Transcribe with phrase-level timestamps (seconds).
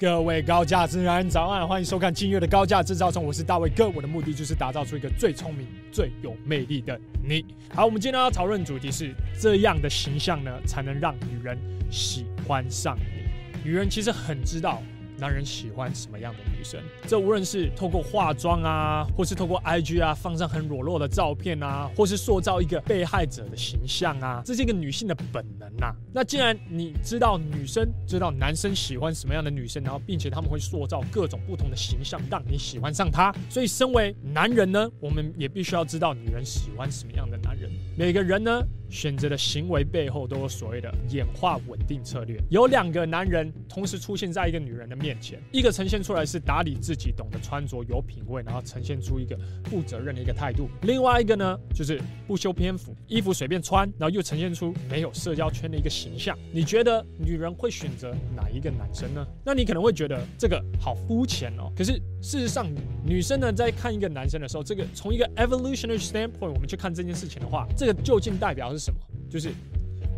[0.00, 7.44] 各位高价自然早安，欢迎收看今日的高价制造中，我是大卫哥，我的目的就是打造出一个最聪明、最有魅力的你。
[7.74, 11.54] 好，我们今天要讨论主题是这样的形象呢，才能让女人
[11.90, 13.28] 喜欢上你。
[13.62, 14.82] 女人其实很知道。
[15.20, 16.80] 男人喜欢什么样的女生？
[17.06, 37.70] 这无论是透过化妆啊，或是透过 IG 啊，放上很裸露的照片啊，或是塑造一个被害者的形象啊，这是一个女性的本能呐、那既然你知道女生知道男生喜欢什么样的女生，然后并且他们会塑造各种不同的形象，让你喜欢上他，所以身为男人呢，我们也必须要知道女人喜欢什么样的男人。
[37.96, 42.38] 每个人呢，选择的行为背后都有所谓的演化稳定策略。
[42.50, 56.38] 有两个男人同时出现在一个女人的面面前，一个呈现出来是打理自己、懂得穿着、有品味，然后呈现出一个负责任的一个态度；另外一个呢，就是不修边幅，衣服随便穿，然后又呈现出没有社交圈的一个形象。
[56.52, 59.26] 你觉得女人会选择哪一个男生呢？
[59.44, 61.72] 那你可能会觉得这个好肤浅哦。
[61.76, 62.68] 可是事实上，
[63.04, 69.00] 女生呢在看一个男生的时候，这个从一个 evolutionary standpoint 我们去看这件事情的话，这个究竟代表是什么？
[69.28, 69.50] 就是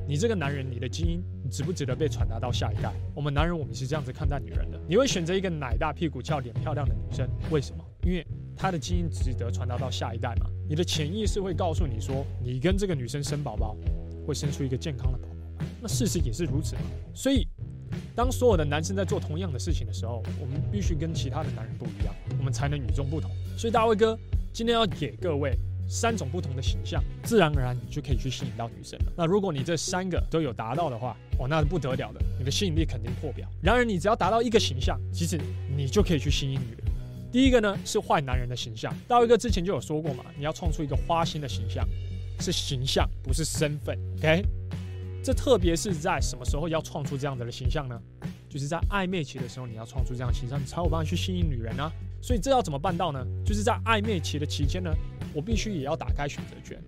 [0.07, 1.23] 你这个男人，你的基因
[1.53, 2.91] 值不值得被传达到下一代？
[3.15, 4.81] 我们男人，我们是这样子看待女人的。
[4.89, 7.85] 你会选择一个奶大、屁股翘、脸漂亮的女生，为什么？
[8.05, 10.47] 因为她的基因值得传达到下一代嘛。
[10.67, 13.77] 你的潜意识会告诉你说，你跟这个女生生宝宝，
[14.27, 15.67] 会生出一个健康的宝宝。
[15.83, 16.83] 那事实也是如此嘛。
[17.15, 17.47] 所以，
[18.17, 23.31] 当所有的男生在做同样的事情的时候，我们必须跟其他的男人不一样，我们才能与众不同。
[23.59, 24.19] 所以，大卫哥
[24.55, 25.55] 今天要给各位。
[25.93, 29.13] 三种不同的形象，自然而然你就可以去吸引到女生了。
[29.15, 33.47] 那如果你这三个都有达到的话，哦，那是不得了的，你的吸引力肯定破表。
[33.61, 35.39] 然而，你只要达到一个形象，其实
[35.77, 36.79] 你就可以去吸引女人。
[37.31, 41.87] 第一个呢是坏男人的形象，大卫哥之前就有说过嘛，你要创出一个花心的形象，
[42.41, 43.99] 是形象，不是身份。
[44.17, 44.43] OK，
[45.23, 48.01] 这特别是在什么时候要创出这样子的形象呢？
[48.49, 51.93] 就是在暧昧期的时候，你要创出这样形象，你才有办法去吸引女人啊。
[52.21, 53.27] 所以这要怎么办到呢？
[53.45, 54.95] 就是在暧昧期的期间呢，
[55.33, 56.81] 我必须也要打开选择权。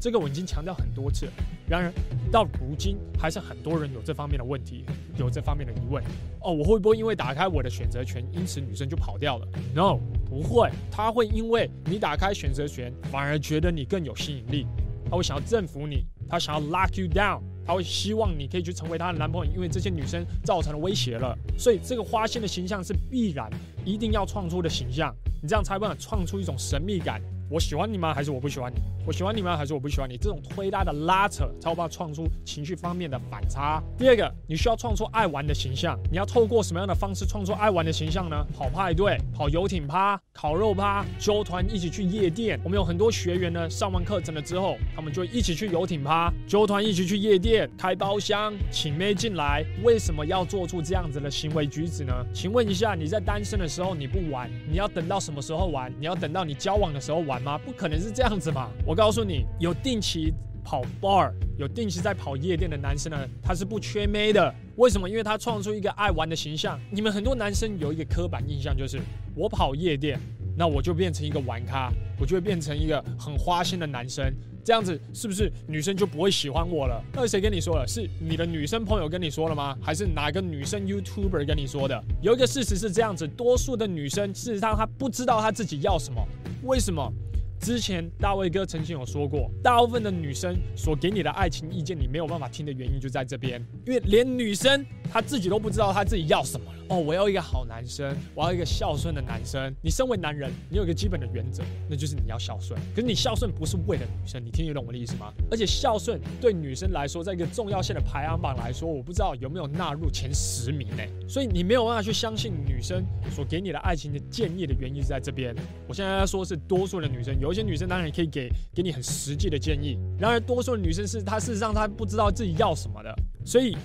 [0.00, 1.32] 这个我已经强调很多次了。
[1.68, 1.92] 然而
[2.32, 4.84] 到如今，还是很多人有这方面的问题，
[5.18, 6.02] 有这方面的疑问。
[6.40, 10.70] 哦，我会不会因为打开我的选择权，因此女生就跑掉了？No，不会。
[10.90, 14.66] 她会因为你打开选择权，反而觉得你更有吸引力。
[15.10, 17.42] 她会想要征服你，她想要 lock you down。
[17.66, 23.48] 他会希望你可以去成为他的男朋友，因为这些女生造成了威胁了，所以这个花心的形象是必然
[23.84, 27.22] 一定要创出的形象，你这样才会创出一种神秘感。
[27.50, 28.14] 我喜欢你吗？
[28.14, 28.78] 还是我不喜欢你？
[29.04, 29.56] 我喜欢你吗？
[29.56, 30.16] 还是我不喜欢你？
[30.16, 33.82] 这种推拉的拉扯，才有办法创出情绪方面的反差。
[33.98, 35.98] 第二个，你需要创出爱玩的形象。
[36.12, 38.46] 你要透过什么样的方式创出爱玩的形象呢？
[38.56, 42.60] 跑派对、跑游艇趴、烤肉趴、揪团一起去夜店。
[42.62, 49.66] 我们有很多学员呢，上完课程了之后，他们就一起去游艇趴、揪团一起去夜店、开包厢、请妹进来。
[49.82, 52.14] 为什么要做出这样子的行为举止呢？
[52.32, 55.92] 请问一下，你在单身的时候你不玩，你要等到什么时候玩？
[55.98, 57.39] 你要等到你交往的时候玩？
[57.42, 57.58] 吗？
[57.58, 58.70] 不可能是这样子嘛！
[58.86, 60.32] 我告诉你，有定期
[60.64, 64.54] 跑 bar、有定期在跑夜店的男生呢，他是不缺妹的。
[64.76, 65.08] 为什么？
[65.08, 66.78] 因为他创出一个爱玩的形象。
[66.90, 69.00] 你们很多男生有一个刻板印象，就是
[69.34, 70.18] 我跑夜店，
[70.56, 74.32] 那我就变成一个玩咖，我就会变成一个很花心的男生。
[74.62, 77.02] 这样子是不是女生就不会喜欢我了？
[77.14, 77.88] 那谁跟你说了？
[77.88, 79.76] 是你的女生朋友跟你说了吗？
[79.80, 82.04] 还是哪个女生 YouTuber 跟你说的？
[82.20, 86.22] 有一个事实是这样子：多数的女生事实上她不知道她自己要什么。
[86.62, 87.10] 为什么？
[87.60, 96.80] 之前大卫哥曾经有说过，大部分的女生所给你的爱情意见，你没有办法听的原因就在这边，因为连女生她自己都不知道她自己要什么了。
[96.88, 99.72] 哦，我要一个好男生，我要一个孝顺的男生。
[99.80, 102.76] 你身为男人，你有一个基本的原则，那就是你要孝顺。
[102.92, 105.32] 可是你孝顺不是为了女生，你听得懂我的意思吗？
[105.50, 111.02] 而且孝顺对女生来说，在一个重要性的排行榜来说，我不知道有没有纳入前十名呢。
[111.28, 115.54] 所以你没有办法去相信女生所给你的爱情的建议的原因是在这边。
[115.86, 123.12] 我现在要说是多数的女生，有有些女生当然也可以给给你很实际的建议，然而多数的女生是她事实上她不知道自己要什么的，
[123.44, 123.76] 所以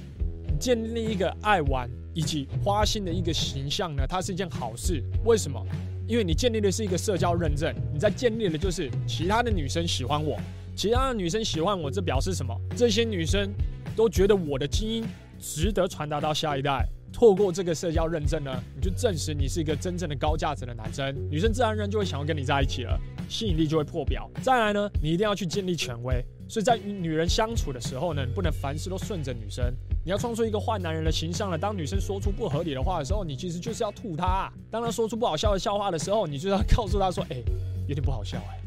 [0.59, 1.89] 建立一个爱玩。
[2.17, 5.03] 以及花心的一个形象呢，它是一件好事。
[5.25, 5.61] 为什么？
[6.07, 10.39] 因为你建立的是一个社交认证，你在建立的就是其他的女生喜欢我，
[10.77, 12.57] 其他的女生喜欢我，这表示什么？
[12.73, 13.51] 这些女生
[13.97, 15.05] 都觉得我的基因
[15.41, 16.87] 值得传达到下一代。
[17.15, 24.29] 透过这个社交认证呢，你就证实你是一个真正的高价值的男生，女生自然而然就会想要跟你在一起了，吸引力就会破表。
[24.43, 29.73] 再来呢，你一定要去建立权威，所以在与女人相处的时候呢，你不能凡事都顺着女生。
[30.03, 31.57] 你要创出一个坏男人的形象了。
[31.57, 37.41] 当女生说出不合理的话的时候，你其实就是要吐她；当她说出不好笑的笑话的时候，你就要告诉她说：“哎，
[37.87, 38.59] 有点不好笑哎。”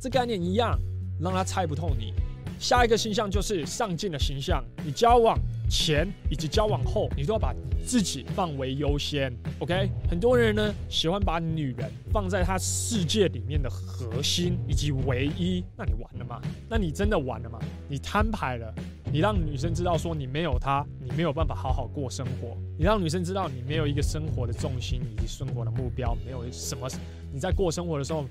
[0.00, 0.76] 这概念一样，
[1.20, 2.12] 让她猜不透你。
[2.58, 4.64] 下一个形象就是上进的形象。
[4.84, 5.38] 你交往
[5.70, 9.32] 前以及交往后，你都要把自己放为优先。
[9.60, 16.40] OK，很多人呢喜欢把女人放在他世界里面的核心以及唯一，那你完了吗？
[16.68, 17.58] 那你真的完了吗？
[17.88, 18.74] 你摊牌了，
[19.12, 22.56] 你让女生知道说你没有她，你没有办法好好过生活。
[22.76, 26.88] 你让女生知道你没有一个生活的重心以及生活的目标，没有什么
[27.32, 28.24] 你在过生活的时候。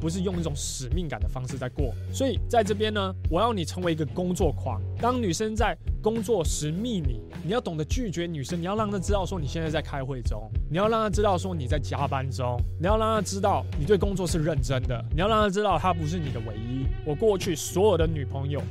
[0.00, 4.80] 不是用一种使命感的方式在过，所以在这边呢，我要你成为一个工作狂。
[5.00, 16.86] 当女生在工作时密你，你要懂得拒绝女生，你要让她知道说你现在在开会中，你要让她知道说你在加班中，你要让她知道你对工作是认真的，你要让她知道她不是你的唯一。
[17.04, 18.62] 我过去所有的女朋友。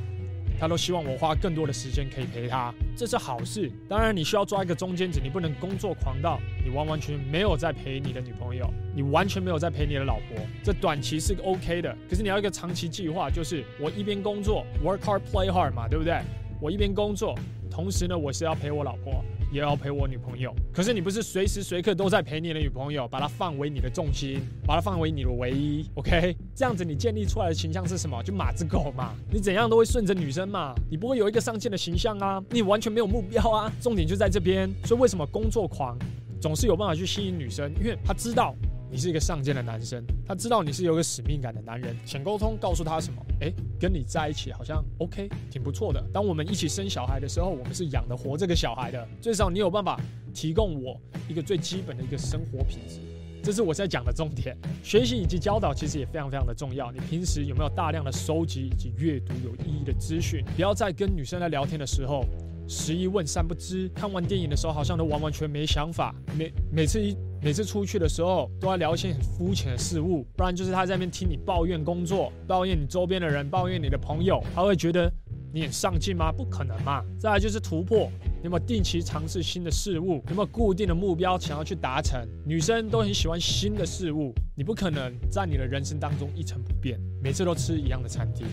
[0.58, 3.70] 他都希望我花更多的时间可以陪他，这是好事。
[3.88, 10.36] 当然，你需要抓一个中间值，你不能工作狂到你完完全全没有在陪你的女朋友，你完全没有在陪你的老婆。
[10.64, 16.20] 这短期是 OK 的，可是你要一个长期计划，就是我一边工作，work hard play hard 嘛，对不对？
[16.60, 17.38] 我一边工作，
[17.70, 19.24] 同时呢，我是要陪我老婆。
[19.52, 26.36] 也要陪我女朋友，可是你不是随时随刻都在陪你的女朋友，把她放为你的重心，把她放为你的唯一，OK？
[26.54, 28.22] 这样子你建立出来的形象是什么？
[28.22, 34.68] 就马子狗嘛，你怎样都会顺着女生嘛，你不会有一个上进的形象啊，你完全没有目标啊，重点就在这边。
[34.84, 35.96] 所以为什么工作狂
[36.40, 37.72] 总是有办法去吸引女生？
[37.80, 38.54] 因为他知道。
[38.96, 41.94] 你是一个上进的男生，他知道你是有个使命感的男人。
[42.06, 43.22] 想沟通，告诉他什么？
[43.40, 46.02] 诶，跟你在一起好像 OK，挺不错的。
[46.14, 49.06] 当我们一起生小孩的时候，我们是养得活这个小孩的。
[49.20, 50.00] 最少你有办法
[50.32, 50.98] 提供我
[51.28, 53.00] 一个最基本的一个生活品质，
[53.42, 54.56] 这是我在讲的重点。
[54.82, 56.90] 学习以及教导其实也非常非常的重要。
[56.90, 60.42] 你平时有没有大量的收集以及阅读有意义的资讯？
[60.56, 62.24] 不要在跟女生在聊天的时候，
[62.66, 63.90] 十一问三不知。
[63.94, 66.14] 看完电影的时候，好像都完完全没想法。
[66.34, 67.14] 每每次一。
[67.42, 75.12] 每次出去的时候，都要聊一些很肤浅的事物，不然就是他在那边听你抱怨工作，抱怨你周边的人，抱怨你的朋友，他会觉得
[75.52, 76.32] 你很上进吗？
[76.32, 77.04] 不可能嘛！
[77.18, 78.10] 再来就是突破，
[78.42, 80.22] 有没有定期尝试新的事物？
[80.28, 82.26] 有没有固定的目标想要去达成？
[82.44, 88.46] 女生都很喜欢新的事物，你不可能在你的人生当中一成不变，每次都吃一样的餐厅，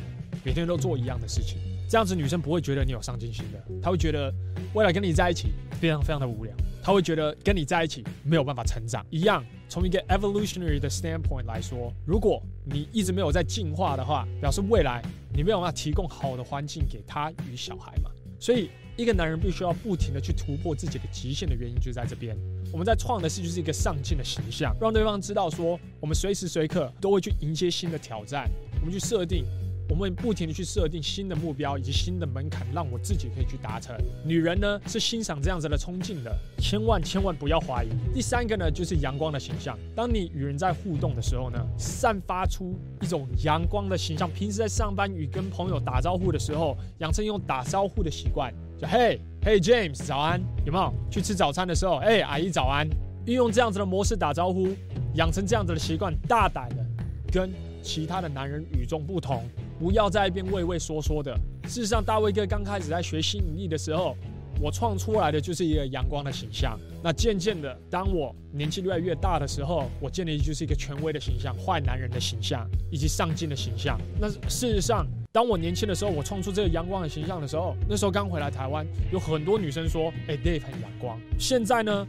[0.44, 1.58] 每天都做一样的事情，
[1.88, 4.34] 这样子女生不会觉得你有上进心的，她会觉得
[4.74, 5.50] 未来跟你在一起
[5.80, 6.54] 非常非常的无聊。
[6.82, 9.06] 她会觉得跟你在一起没有办法成长。
[9.10, 15.02] 一样，从一个 evolutionary 的 standpoint 来说，如果你一直没有在进化的话，表示未来
[15.34, 18.10] 你没有办法提供好的环境给他与小孩嘛。
[18.40, 22.36] 所以，一个男人必须要不停的去突破自己的极限的原因就在这边。
[22.74, 28.50] 我们在创的是就是一个上进的形象，让对方知道说，我们随时随刻都会去迎接新的挑战，
[28.82, 29.46] 我们去设定。
[29.90, 33.96] 我们不停的去设定新的目标以及新的门槛，让我自己可以去达成。
[34.26, 37.90] 女人呢是欣赏这样子的冲劲的，千万千万不要怀疑。
[38.14, 39.78] 第三个呢就是阳光的形象。
[39.96, 44.30] 当你与人在互动的时候呢，散发出一种阳光的形象。
[44.32, 50.94] 平时在上班与跟朋友打招呼的时候，养成用打招呼的习惯，就嘿嘿 James 早安，有没有？
[51.12, 52.88] 去吃早餐的时候，哎阿姨早安，
[53.26, 54.70] 运用这样子的模式打招呼，
[55.16, 56.86] 养成这样子的习惯，大胆的
[57.32, 57.52] 跟
[57.84, 59.44] 其他的男人与众不同。
[59.84, 61.38] 不要在一边畏畏缩缩的。
[61.66, 64.16] 事实上，大卫哥刚开始在学吸引力的时候，
[64.62, 66.80] 我创出来的就是一个阳光的形象。
[67.04, 74.00] 那渐渐的，当我年纪越来越大的时候，我建立就是一个权威的形象、坏男人的形象以及上进的形象。
[74.18, 82.08] 那事实上，当我年轻的时候，我创出这个阳光的形象的时候，那时候刚回来台湾，有很多女生说：“哎，Dave 很阳光。”现在呢，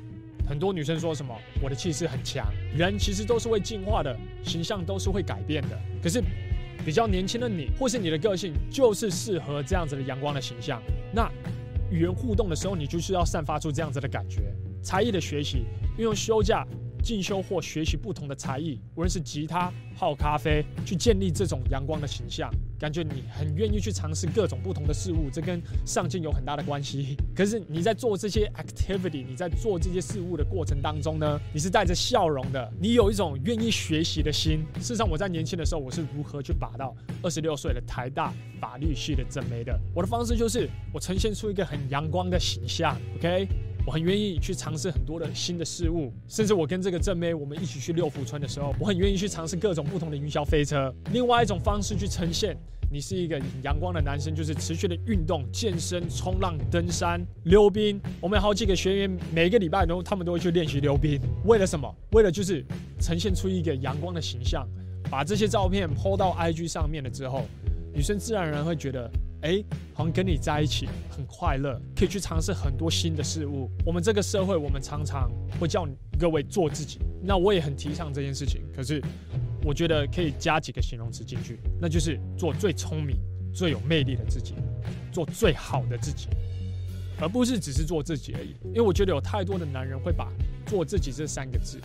[0.49, 2.47] 很多女生说什么：“我的气势很强。”
[2.79, 5.77] 人其实都是会进化的，形象都是会改变的。
[6.01, 6.23] 可是。
[6.85, 10.83] 比较年轻的你，或是你的个性，就是适合这样子的阳光的形象。
[11.13, 11.31] 那
[11.91, 14.55] 与人互动的时候，你就是要散发出这样子的感觉。
[14.83, 15.65] 才艺的学习，
[15.97, 16.67] 运用休假。
[17.05, 27.15] 进修或学习不同的才艺，无论是吉他、泡咖啡，去建立这种阳光的形象，感觉你很愿意去尝试各种不同的事物，这跟上进有很大的关系。
[27.37, 34.65] 可是你在做这些 activity，你在做这些事物的过程当中呢，你是带着笑容的，你有一种愿意学习的心。
[34.77, 39.79] 事实上，我在年轻的时候，我是如何去把到二十六岁的台大法律系的正妹的？
[39.95, 43.47] 我的方式就是我呈现出一个很阳光的形象，OK。
[43.87, 50.93] 我很愿意去尝试很多的新的事物，甚至我跟这个正妹，我们一起去六福村的时候，我很愿意去尝试各种不同的云霄飞车。
[51.13, 52.57] 另外一种方式去呈现
[52.91, 58.01] 你是一个阳光的男生，就是持续的运动、健身、冲浪、登山、溜冰。
[58.23, 61.95] 我们有好几个学员，每个礼拜都他们都会去练习溜冰，为了什么？
[62.13, 62.65] 为了就是
[62.99, 64.67] 呈现出一个阳光的形象。
[65.11, 67.45] 把这些照片 PO 到 IG 上面了之后，
[67.93, 69.11] 女生自然而然会觉得。
[69.45, 73.71] 哎，好像跟你在一起很快乐，可以去尝试很多新的事物。
[73.85, 75.87] 我们这个社会，我们常常会叫
[76.19, 78.63] 各位做自己，那我也很提倡这件事情。
[78.75, 79.03] 可是，
[79.63, 83.19] 我觉得可以加几个形容词进去，那就是做最聪明、
[83.53, 84.55] 最有魅力的自己，
[85.13, 86.29] 做最好的自己，
[87.21, 88.57] 而不是只是做自己而已。
[88.69, 90.33] 因为我觉得有太多的男人会把
[90.65, 91.79] “做自己”这三个字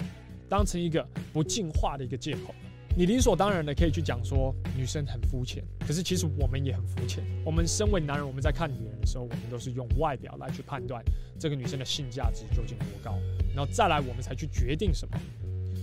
[0.47, 2.55] 当成一个不进化的一个借口。
[2.95, 7.23] 你理所当然的可以去讲说女生很肤浅，可是其实我们也很肤浅。
[7.45, 11.01] 我们身为男人，我们在看女人的时候，我们都是用外表来去判断
[11.39, 13.17] 这个女生的性价值究竟多高，
[13.55, 15.17] 然后再来我们才去决定什么，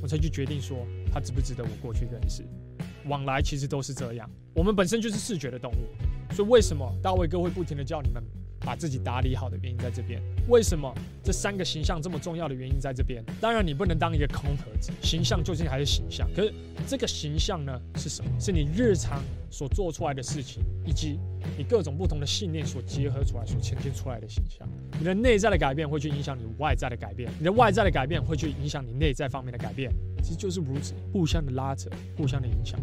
[0.02, 2.44] 我才去决定说她值不值得我过去认识。
[3.06, 8.22] 往来其实都是这样，我们本身就是视觉的动物，所以为什么大卫哥会不停的叫你们？
[8.66, 10.20] 把自己打理好的原因在这边。
[10.48, 10.92] 为什么
[11.22, 13.24] 这三个形象这么重要的原因在这边？
[13.40, 14.90] 当然，你不能当一个空盒子。
[15.00, 16.28] 形象究竟还是形象？
[16.34, 16.52] 可是
[16.84, 18.30] 这个形象呢是什么？
[18.40, 21.20] 是你日常所做出来的事情，以及
[21.56, 24.68] 你各种不同的信念所结合出来、所呈现出来的形象。
[24.98, 29.92] 你的内在的改变会去影响你外在的改变，你的外在的改变会去影响你内在方面的改变。
[30.22, 32.80] 其实就是如此，互相的拉扯，互相的影响，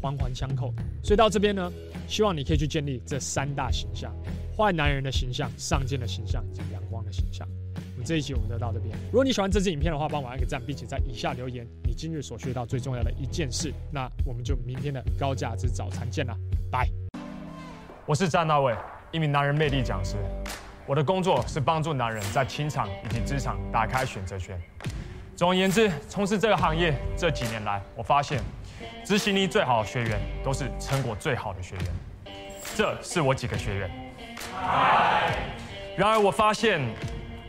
[0.00, 0.72] 环环相扣。
[1.02, 1.72] 所以到这边呢，
[2.06, 4.14] 希望你可以去建立这三大形象。
[4.58, 7.46] 坏男人的形象、上进的形象以及阳光的形象。
[7.76, 8.92] 我们这一期我们就到这边。
[9.06, 13.72] 如果你喜欢这支影片的话，帮我按个赞，并且在以下留言你今日所学到最重要的一件事。
[13.92, 16.36] 那我们就明天的高价值早餐见了，
[16.72, 16.88] 拜。
[18.04, 18.74] 我是詹大卫，
[19.12, 20.16] 一名男人魅力讲师。
[20.86, 24.60] 我的工作是帮助男人在情场以及职场打开选择权。
[25.36, 28.42] 总而言之，从事这个行业这几年来，我发现
[29.04, 31.84] 执行力最好的学员都是成果最好的学员。
[32.74, 34.07] 这是我几个学员。
[35.96, 36.80] 然而，我发现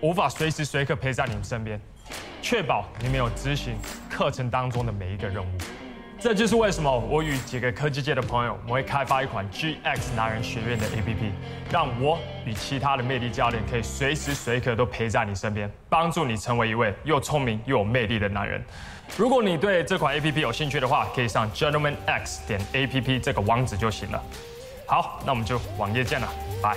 [0.02, 1.80] 无法随时随刻陪在你们身边，
[2.42, 3.76] 确保你们有执行
[4.10, 5.48] 课程当中的每一个任务。
[6.22, 11.32] 这就是为什么我与几个科技界的朋友，我会开发一款 GX 男人学院的 APP，
[11.72, 18.62] 让我与其他的魅力教练可以随时随刻都陪在你身边，帮助你成为一位又聪明又有魅力的男人。
[19.16, 24.22] 如果你对这款 APP 有兴趣的话，可以上 gentlemanx 点 APP 这个网址就行了。
[24.90, 26.28] 好，那我们就网页见了，
[26.64, 26.76] 拜。